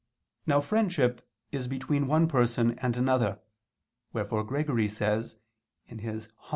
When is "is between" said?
1.51-2.07